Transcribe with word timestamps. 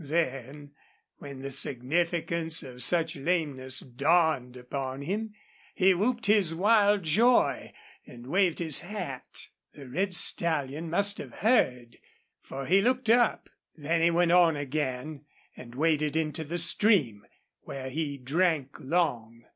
Then, 0.03 0.71
when 1.17 1.41
the 1.43 1.51
significance 1.51 2.63
of 2.63 2.81
such 2.81 3.15
lameness 3.15 3.81
dawned 3.81 4.57
upon 4.57 5.03
him 5.03 5.35
he 5.75 5.93
whooped 5.93 6.25
his 6.25 6.55
wild 6.55 7.03
joy 7.03 7.71
and 8.07 8.25
waved 8.25 8.57
his 8.57 8.79
hat. 8.79 9.49
The 9.73 9.87
red 9.87 10.15
stallion 10.15 10.89
must 10.89 11.19
have 11.19 11.35
heard, 11.41 11.97
for 12.41 12.65
he 12.65 12.81
looked 12.81 13.11
up. 13.11 13.47
Then 13.75 14.01
he 14.01 14.09
went 14.09 14.31
on 14.31 14.55
again 14.55 15.25
and 15.55 15.75
waded 15.75 16.15
into 16.15 16.43
the 16.43 16.57
stream, 16.57 17.23
where 17.61 17.91
he 17.91 18.17
drank 18.17 18.79
long. 18.79 19.45